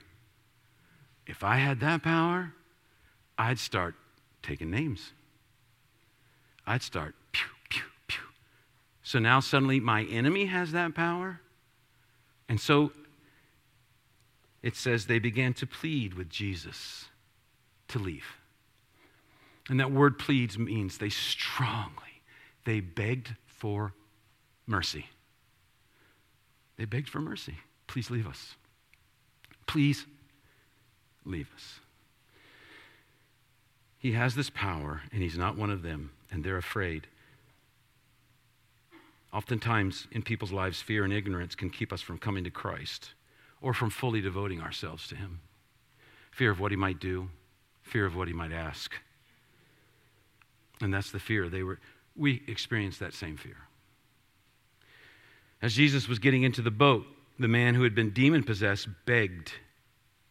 [1.27, 2.53] If I had that power,
[3.39, 3.95] I'd start
[4.43, 5.13] taking names.
[6.67, 8.25] I'd start pew, pew, pew.
[9.03, 11.41] So now suddenly my enemy has that power.
[12.49, 12.93] And so
[14.63, 17.07] it says they began to plead with Jesus
[17.89, 18.38] to leave.
[19.69, 22.23] And that word pleads means they strongly,
[22.65, 23.93] they begged for
[24.67, 25.07] mercy.
[26.77, 27.57] They begged for mercy.
[27.87, 28.55] Please leave us.
[29.67, 30.07] Please
[31.25, 31.81] leave us.
[33.99, 37.09] He has this power, and he's not one of them, and they're afraid.
[39.33, 43.11] Oftentimes in people's lives, fear and ignorance can keep us from coming to Christ
[43.61, 45.41] or from fully devoting ourselves to him.
[46.31, 47.29] Fear of what he might do,
[47.83, 48.95] fear of what he might ask.
[50.81, 51.49] And that's the fear.
[51.49, 51.79] They were,
[52.17, 53.57] we experienced that same fear.
[55.61, 57.05] As Jesus was getting into the boat,
[57.39, 59.53] the man who had been demon possessed begged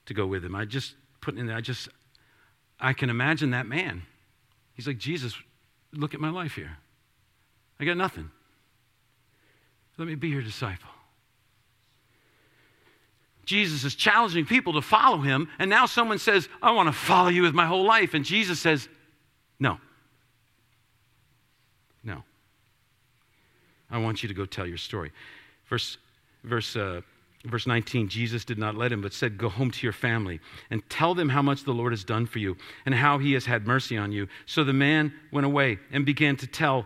[0.05, 0.55] to go with him.
[0.55, 1.89] I just put in there, I just,
[2.79, 4.03] I can imagine that man.
[4.73, 5.33] He's like, Jesus,
[5.93, 6.77] look at my life here.
[7.79, 8.29] I got nothing.
[9.97, 10.89] Let me be your disciple.
[13.45, 17.29] Jesus is challenging people to follow him, and now someone says, I want to follow
[17.29, 18.13] you with my whole life.
[18.13, 18.88] And Jesus says,
[19.60, 19.71] No.
[19.71, 19.87] No.
[23.89, 25.12] I want you to go tell your story.
[25.69, 25.97] Verse,
[26.43, 27.02] verse, uh,
[27.45, 30.88] verse 19 Jesus did not let him, but said, Go home to your family and
[30.89, 33.65] tell them how much the Lord has done for you and how he has had
[33.65, 34.28] mercy on you.
[34.45, 36.86] So the man went away and began to tell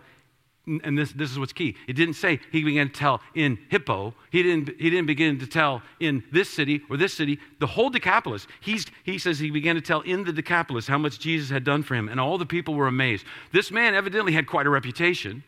[0.66, 1.76] and this, this is what's key.
[1.88, 4.14] It didn't say he began to tell in Hippo.
[4.30, 7.40] He didn't, he didn't begin to tell in this city or this city.
[7.58, 8.46] The whole Decapolis.
[8.60, 11.82] He's, he says he began to tell in the Decapolis how much Jesus had done
[11.82, 13.26] for him, and all the people were amazed.
[13.50, 15.42] This man evidently had quite a reputation.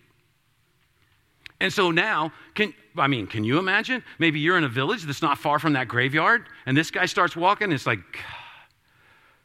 [1.60, 4.02] And so now, can, I mean, can you imagine?
[4.18, 7.36] Maybe you're in a village that's not far from that graveyard, and this guy starts
[7.36, 8.00] walking, it's like,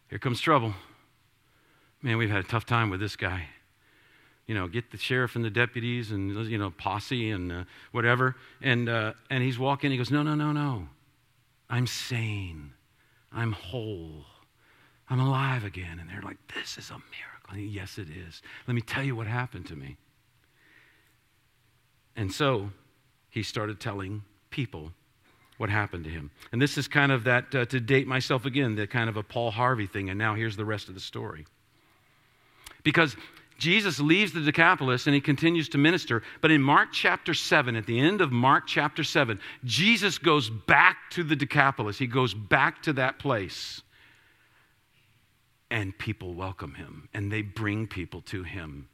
[0.09, 0.73] here comes trouble.
[2.01, 3.47] Man, we've had a tough time with this guy
[4.49, 8.35] you know, get the sheriff and the deputies and, you know, posse and uh, whatever.
[8.63, 10.87] And, uh, and he's walking, he goes, No, no, no, no.
[11.69, 12.73] I'm sane.
[13.31, 14.25] I'm whole.
[15.07, 15.99] I'm alive again.
[15.99, 17.71] And they're like, This is a miracle.
[17.71, 18.41] yes, it is.
[18.65, 19.97] Let me tell you what happened to me.
[22.19, 22.69] And so
[23.29, 24.91] he started telling people
[25.55, 26.31] what happened to him.
[26.51, 29.23] And this is kind of that, uh, to date myself again, the kind of a
[29.23, 30.09] Paul Harvey thing.
[30.09, 31.45] And now here's the rest of the story.
[32.83, 33.15] Because
[33.57, 36.21] Jesus leaves the Decapolis and he continues to minister.
[36.41, 40.97] But in Mark chapter 7, at the end of Mark chapter 7, Jesus goes back
[41.11, 41.97] to the Decapolis.
[41.97, 43.81] He goes back to that place.
[45.71, 48.89] And people welcome him and they bring people to him.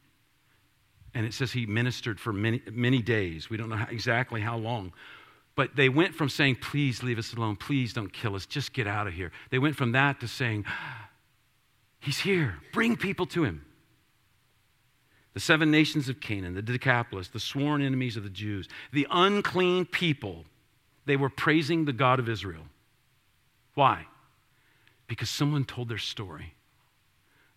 [1.16, 3.50] And it says he ministered for many, many days.
[3.50, 4.94] We don't know how, exactly how long.
[5.56, 7.56] But they went from saying, Please leave us alone.
[7.56, 8.46] Please don't kill us.
[8.46, 9.32] Just get out of here.
[9.50, 10.66] They went from that to saying,
[12.00, 12.58] He's here.
[12.74, 13.66] Bring people to him.
[15.34, 19.86] The seven nations of Canaan, the Decapolis, the sworn enemies of the Jews, the unclean
[19.86, 20.46] people,
[21.06, 22.64] they were praising the God of Israel.
[23.74, 24.06] Why?
[25.08, 26.54] Because someone told their story.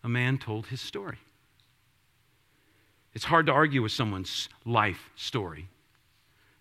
[0.03, 1.18] A man told his story.
[3.18, 5.66] It's hard to argue with someone's life story.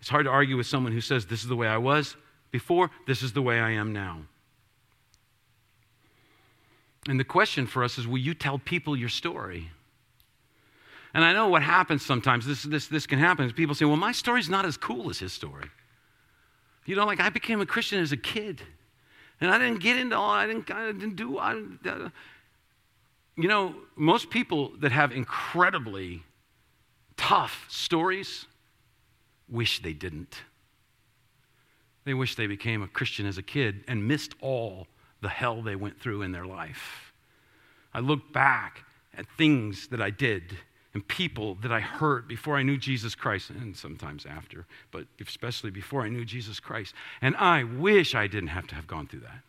[0.00, 2.16] It's hard to argue with someone who says, This is the way I was
[2.50, 4.22] before, this is the way I am now.
[7.06, 9.70] And the question for us is will you tell people your story?
[11.14, 13.96] And I know what happens sometimes, this, this, this can happen, is people say, well,
[13.96, 15.70] my story's not as cool as his story.
[16.86, 18.62] You know, like I became a Christian as a kid.
[19.40, 21.52] And I didn't get into all, I didn't, I didn't do, I,
[21.86, 22.08] uh,
[23.36, 26.24] you know, most people that have incredibly
[27.18, 28.46] tough stories
[29.48, 30.42] wish they didn't.
[32.04, 34.86] They wish they became a Christian as a kid and missed all
[35.20, 37.12] the hell they went through in their life.
[37.92, 40.56] I look back at things that I did
[40.94, 45.70] and people that I hurt before I knew Jesus Christ, and sometimes after, but especially
[45.70, 46.94] before I knew Jesus Christ.
[47.20, 49.42] And I wish I didn't have to have gone through that.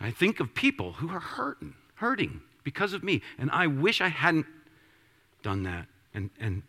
[0.00, 4.08] I think of people who are hurting, hurting because of me, and I wish I
[4.08, 4.46] hadn't
[5.48, 5.86] done that.
[6.14, 6.62] And, and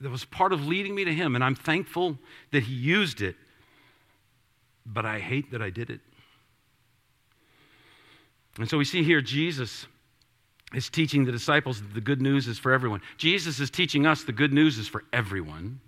[0.00, 2.18] that was part of leading me to Him, and I'm thankful
[2.52, 3.36] that He used it
[4.86, 6.00] but I hate that I did it.
[8.58, 9.86] And so we see here Jesus
[10.72, 13.00] is teaching the disciples that the good news is for everyone.
[13.16, 15.80] Jesus is teaching us the good news is for everyone.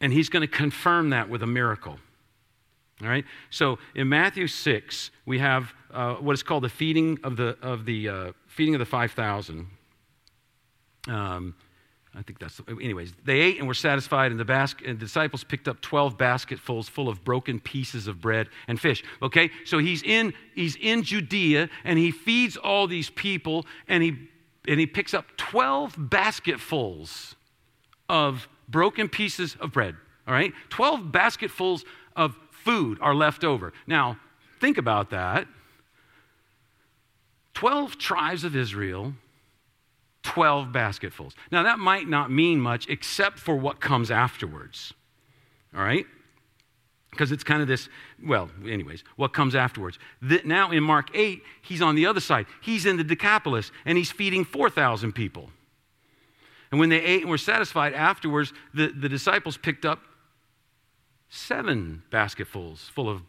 [0.00, 1.98] And he's going to confirm that with a miracle.
[3.02, 3.24] All right?
[3.50, 7.84] So in Matthew 6, we have uh, what is called the feeding of the, of
[7.84, 9.66] the, uh, feeding of the 5,000.
[11.08, 11.54] Um,
[12.14, 15.44] I think that's, anyways, they ate and were satisfied, and the, basket, and the disciples
[15.44, 19.02] picked up 12 basketfuls full of broken pieces of bread and fish.
[19.22, 24.28] Okay, so he's in, he's in Judea, and he feeds all these people, and he,
[24.68, 27.34] and he picks up 12 basketfuls
[28.10, 29.96] of broken pieces of bread.
[30.28, 31.84] All right, 12 basketfuls
[32.14, 33.72] of food are left over.
[33.86, 34.18] Now,
[34.60, 35.48] think about that.
[37.54, 39.14] 12 tribes of Israel
[40.22, 41.34] 12 basketfuls.
[41.50, 44.94] Now, that might not mean much except for what comes afterwards.
[45.74, 46.06] All right?
[47.10, 47.88] Because it's kind of this,
[48.24, 49.98] well, anyways, what comes afterwards.
[50.22, 52.46] The, now in Mark 8, he's on the other side.
[52.62, 55.50] He's in the Decapolis and he's feeding 4,000 people.
[56.70, 60.00] And when they ate and were satisfied afterwards, the, the disciples picked up
[61.28, 63.22] seven basketfuls full of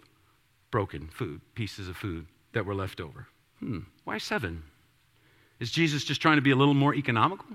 [0.72, 3.28] broken food, pieces of food that were left over.
[3.60, 4.64] Hmm, why seven?
[5.64, 7.46] Is Jesus just trying to be a little more economical?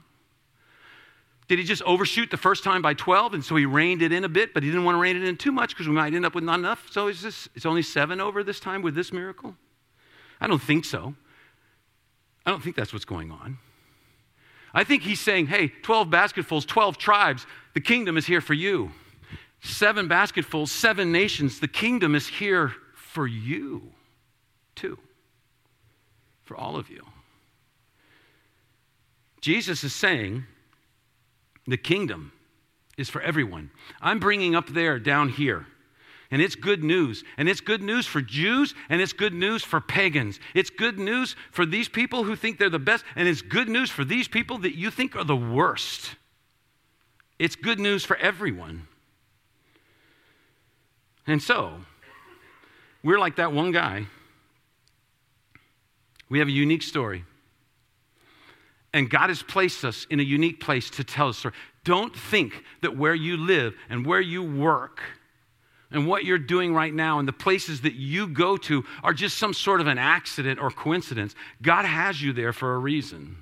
[1.46, 4.24] Did he just overshoot the first time by 12 and so he reined it in
[4.24, 6.14] a bit, but he didn't want to rein it in too much because we might
[6.14, 6.88] end up with not enough?
[6.90, 9.54] So is this, it's only seven over this time with this miracle?
[10.40, 11.14] I don't think so.
[12.46, 13.58] I don't think that's what's going on.
[14.72, 17.44] I think he's saying, hey, 12 basketfuls, 12 tribes,
[17.74, 18.90] the kingdom is here for you.
[19.60, 23.92] Seven basketfuls, seven nations, the kingdom is here for you
[24.74, 24.98] too,
[26.44, 27.04] for all of you.
[29.40, 30.44] Jesus is saying
[31.66, 32.32] the kingdom
[32.96, 33.70] is for everyone.
[34.00, 35.66] I'm bringing up there, down here.
[36.30, 37.24] And it's good news.
[37.38, 40.40] And it's good news for Jews and it's good news for pagans.
[40.54, 43.04] It's good news for these people who think they're the best.
[43.16, 46.16] And it's good news for these people that you think are the worst.
[47.38, 48.88] It's good news for everyone.
[51.26, 51.74] And so,
[53.02, 54.06] we're like that one guy.
[56.28, 57.24] We have a unique story.
[58.92, 61.54] And God has placed us in a unique place to tell a story.
[61.84, 65.00] Don't think that where you live and where you work
[65.90, 69.38] and what you're doing right now and the places that you go to are just
[69.38, 71.34] some sort of an accident or coincidence.
[71.62, 73.36] God has you there for a reason.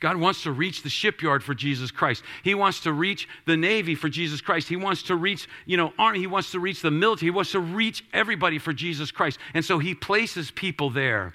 [0.00, 2.22] God wants to reach the shipyard for Jesus Christ.
[2.42, 4.66] He wants to reach the Navy for Jesus Christ.
[4.66, 6.20] He wants to reach, you know, Army.
[6.20, 7.26] He wants to reach the military.
[7.26, 9.38] He wants to reach everybody for Jesus Christ.
[9.52, 11.34] And so he places people there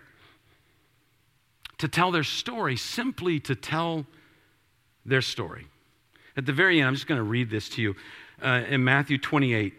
[1.77, 4.05] to tell their story, simply to tell
[5.05, 5.67] their story.
[6.37, 7.95] At the very end, I'm just going to read this to you
[8.41, 9.73] uh, in Matthew 28.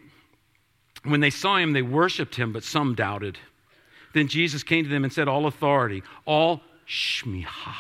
[1.04, 3.38] When they saw him, they worshiped him, but some doubted.
[4.14, 7.74] Then Jesus came to them and said, All authority, all shmiha,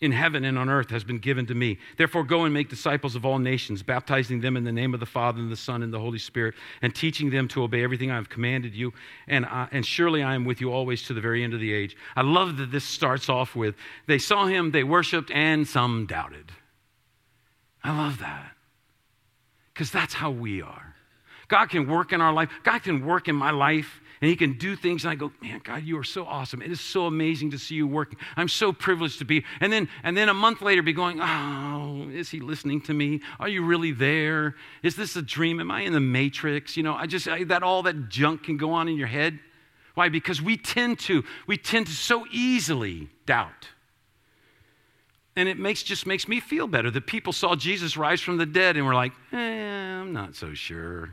[0.00, 1.78] in heaven and on earth has been given to me.
[1.96, 5.06] Therefore, go and make disciples of all nations, baptizing them in the name of the
[5.06, 8.14] Father and the Son and the Holy Spirit, and teaching them to obey everything I
[8.14, 8.92] have commanded you.
[9.26, 11.72] And, I, and surely I am with you always to the very end of the
[11.72, 11.96] age.
[12.14, 13.74] I love that this starts off with
[14.06, 16.52] they saw him, they worshiped, and some doubted.
[17.82, 18.52] I love that
[19.72, 20.94] because that's how we are.
[21.48, 24.54] God can work in our life, God can work in my life and he can
[24.54, 26.62] do things and i go man god you are so awesome.
[26.62, 28.18] It is so amazing to see you working.
[28.36, 32.08] I'm so privileged to be and then and then a month later be going oh
[32.10, 33.20] is he listening to me?
[33.40, 34.54] Are you really there?
[34.82, 35.60] Is this a dream?
[35.60, 36.76] Am i in the matrix?
[36.76, 39.38] You know i just I, that all that junk can go on in your head.
[39.94, 40.08] Why?
[40.08, 43.68] Because we tend to we tend to so easily doubt.
[45.36, 46.90] And it makes just makes me feel better.
[46.90, 50.54] That people saw jesus rise from the dead and were like eh, i'm not so
[50.54, 51.12] sure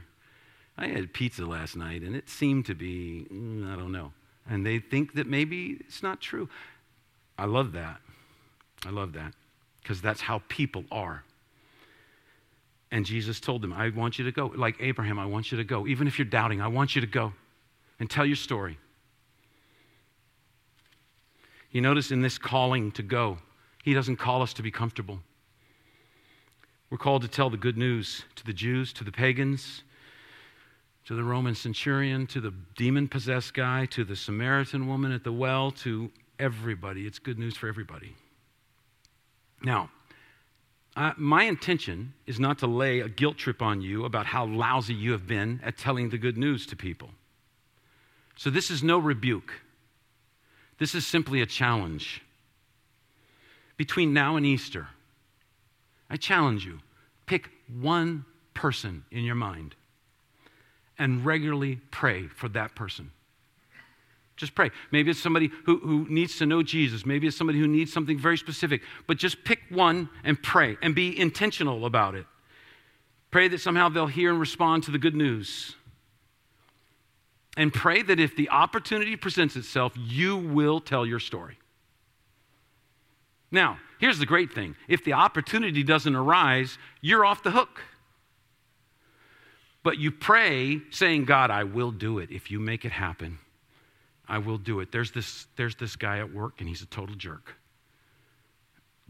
[0.78, 4.12] I had pizza last night and it seemed to be, mm, I don't know.
[4.50, 6.50] And they think that maybe it's not true.
[7.38, 8.00] I love that.
[8.86, 9.34] I love that
[9.82, 11.24] because that's how people are.
[12.92, 14.52] And Jesus told them, I want you to go.
[14.56, 15.88] Like Abraham, I want you to go.
[15.88, 17.34] Even if you're doubting, I want you to go
[18.00, 18.78] and tell your story.
[21.72, 23.38] You notice in this calling to go,
[23.84, 25.20] he doesn't call us to be comfortable.
[26.90, 29.84] We're called to tell the good news to the Jews, to the pagans,
[31.06, 35.32] to the Roman centurion, to the demon possessed guy, to the Samaritan woman at the
[35.32, 37.06] well, to everybody.
[37.06, 38.16] It's good news for everybody.
[39.64, 39.92] Now,
[40.96, 44.94] uh, my intention is not to lay a guilt trip on you about how lousy
[44.94, 47.10] you have been at telling the good news to people.
[48.38, 49.54] So, this is no rebuke.
[50.80, 52.22] This is simply a challenge.
[53.78, 54.88] Between now and Easter,
[56.10, 56.80] I challenge you
[57.26, 59.76] pick one person in your mind
[60.98, 63.12] and regularly pray for that person.
[64.38, 64.72] Just pray.
[64.92, 67.06] Maybe it's somebody who, who needs to know Jesus.
[67.06, 68.82] Maybe it's somebody who needs something very specific.
[69.08, 72.26] But just pick one and pray and be intentional about it.
[73.32, 75.76] Pray that somehow they'll hear and respond to the good news.
[77.58, 81.58] And pray that if the opportunity presents itself, you will tell your story.
[83.52, 87.82] Now, here's the great thing if the opportunity doesn't arise, you're off the hook.
[89.86, 92.32] But you pray saying, God, I will do it.
[92.32, 93.38] If you make it happen,
[94.28, 94.92] I will do it.
[94.92, 97.54] There's this, there's this guy at work, and he's a total jerk.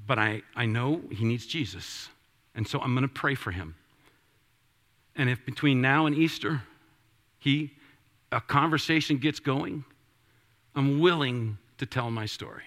[0.06, 2.10] But I, I know he needs Jesus.
[2.56, 3.76] And so I'm going to pray for him.
[5.16, 6.62] And if between now and Easter,
[7.40, 7.72] he,
[8.34, 9.86] a conversation gets going,
[10.76, 12.66] I'm willing to tell my story.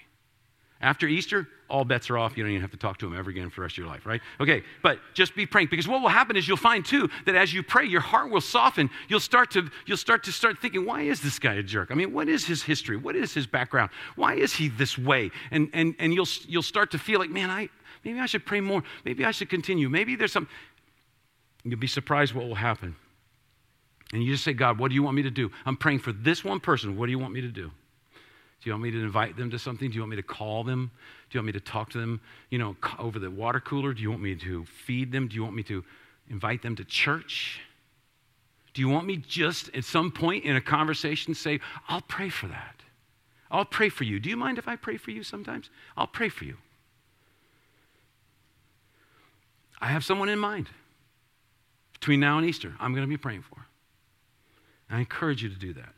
[0.81, 2.37] After Easter, all bets are off.
[2.37, 3.89] You don't even have to talk to him ever again for the rest of your
[3.89, 4.20] life, right?
[4.41, 7.53] Okay, but just be praying because what will happen is you'll find too that as
[7.53, 8.89] you pray, your heart will soften.
[9.09, 11.91] You'll start to you'll start to start thinking, why is this guy a jerk?
[11.91, 12.97] I mean, what is his history?
[12.97, 13.91] What is his background?
[14.14, 15.31] Why is he this way?
[15.51, 17.68] And and and you'll you'll start to feel like, man, I
[18.05, 18.85] maybe I should pray more.
[19.05, 19.89] Maybe I should continue.
[19.89, 20.49] Maybe there's some.
[21.64, 22.95] You'll be surprised what will happen.
[24.12, 25.51] And you just say, God, what do you want me to do?
[25.66, 26.97] I'm praying for this one person.
[26.97, 27.72] What do you want me to do?
[28.62, 29.88] Do you want me to invite them to something?
[29.88, 30.90] Do you want me to call them?
[31.30, 33.92] Do you want me to talk to them, you know, over the water cooler?
[33.92, 35.28] Do you want me to feed them?
[35.28, 35.84] Do you want me to
[36.28, 37.61] invite them to church?
[38.74, 42.48] Do you want me just at some point in a conversation say, I'll pray for
[42.48, 42.82] that?
[43.50, 44.18] I'll pray for you.
[44.20, 45.70] Do you mind if I pray for you sometimes?
[45.96, 46.56] I'll pray for you.
[49.80, 50.68] I have someone in mind
[51.94, 53.66] between now and Easter I'm going to be praying for.
[54.90, 55.94] I encourage you to do that.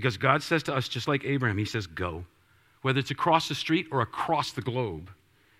[0.00, 2.24] Because God says to us, just like Abraham, He says, go.
[2.80, 5.10] Whether it's across the street or across the globe,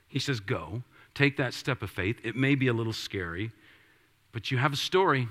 [0.09, 0.82] He says, go.
[1.14, 2.16] Take that step of faith.
[2.24, 3.51] It may be a little scary,
[4.32, 5.28] but you have a story.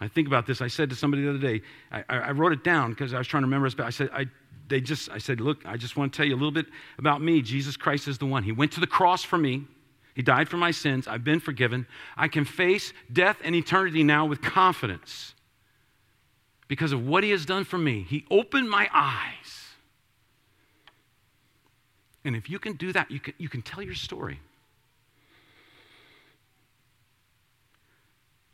[0.00, 0.62] I think about this.
[0.62, 1.60] I said to somebody the other day,
[1.92, 4.08] I, I wrote it down because I was trying to remember this, but I said,
[4.14, 4.24] I,
[4.66, 7.20] they just, I said, look, I just want to tell you a little bit about
[7.20, 7.42] me.
[7.42, 8.44] Jesus Christ is the one.
[8.44, 9.66] He went to the cross for me.
[10.14, 11.06] He died for my sins.
[11.06, 11.86] I've been forgiven.
[12.16, 15.34] I can face death and eternity now with confidence
[16.70, 18.06] because of what he has done for me.
[18.08, 19.64] He opened my eyes.
[22.24, 24.38] And if you can do that, you can, you can tell your story.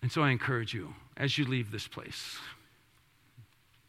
[0.01, 2.39] And so I encourage you as you leave this place,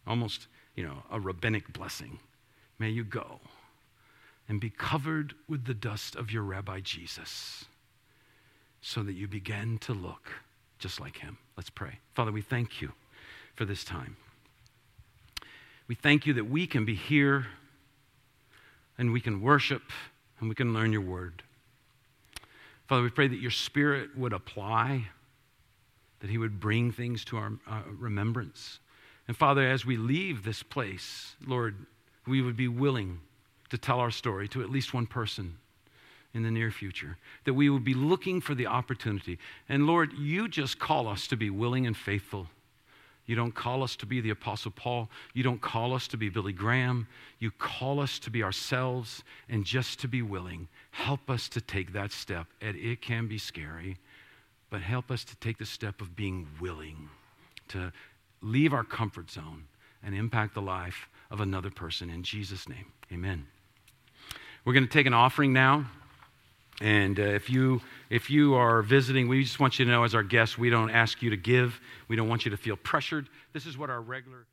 [0.05, 2.19] almost, you know, a rabbinic blessing,
[2.79, 3.39] may you go
[4.49, 7.63] and be covered with the dust of your Rabbi Jesus
[8.81, 10.33] so that you begin to look
[10.79, 11.37] just like him.
[11.55, 11.99] Let's pray.
[12.13, 12.91] Father, we thank you
[13.57, 14.15] for this time.
[15.87, 17.47] We thank you that we can be here
[18.97, 19.81] and we can worship
[20.39, 21.43] and we can learn your word.
[22.87, 25.07] Father, we pray that your spirit would apply,
[26.19, 28.79] that he would bring things to our uh, remembrance.
[29.27, 31.75] And Father, as we leave this place, Lord,
[32.25, 33.19] we would be willing
[33.69, 35.57] to tell our story to at least one person
[36.33, 39.39] in the near future, that we would be looking for the opportunity.
[39.67, 42.47] And Lord, you just call us to be willing and faithful.
[43.27, 45.09] You don't call us to be the Apostle Paul.
[45.33, 47.07] You don't call us to be Billy Graham.
[47.39, 50.69] You call us to be ourselves and just to be willing.
[50.91, 52.47] Help us to take that step.
[52.61, 53.97] And it can be scary,
[54.69, 57.09] but help us to take the step of being willing
[57.67, 57.91] to
[58.41, 59.65] leave our comfort zone
[60.01, 62.09] and impact the life of another person.
[62.09, 63.45] In Jesus' name, amen.
[64.63, 65.85] We're going to take an offering now.
[66.81, 70.13] And uh, if, you, if you are visiting, we just want you to know as
[70.13, 71.79] our guests, we don't ask you to give.
[72.07, 73.29] We don't want you to feel pressured.
[73.53, 74.45] This is what our regular.